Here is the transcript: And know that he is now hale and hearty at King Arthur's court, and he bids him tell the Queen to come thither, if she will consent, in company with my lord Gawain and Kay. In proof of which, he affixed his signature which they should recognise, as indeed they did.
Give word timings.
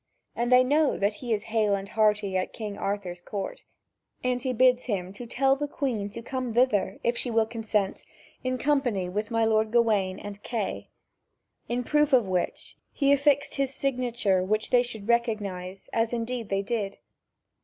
And 0.35 0.49
know 0.67 0.97
that 0.97 1.13
he 1.21 1.31
is 1.31 1.43
now 1.43 1.47
hale 1.49 1.75
and 1.75 1.87
hearty 1.89 2.35
at 2.35 2.53
King 2.53 2.75
Arthur's 2.75 3.21
court, 3.21 3.65
and 4.23 4.41
he 4.41 4.51
bids 4.51 4.85
him 4.85 5.13
tell 5.13 5.55
the 5.55 5.67
Queen 5.67 6.09
to 6.09 6.23
come 6.23 6.55
thither, 6.55 6.97
if 7.03 7.15
she 7.15 7.29
will 7.29 7.45
consent, 7.45 8.03
in 8.43 8.57
company 8.57 9.07
with 9.09 9.29
my 9.29 9.45
lord 9.45 9.69
Gawain 9.69 10.17
and 10.17 10.41
Kay. 10.41 10.89
In 11.69 11.83
proof 11.83 12.13
of 12.13 12.25
which, 12.27 12.77
he 12.91 13.13
affixed 13.13 13.53
his 13.53 13.75
signature 13.75 14.43
which 14.43 14.71
they 14.71 14.81
should 14.81 15.07
recognise, 15.07 15.87
as 15.93 16.13
indeed 16.13 16.49
they 16.49 16.63
did. 16.63 16.97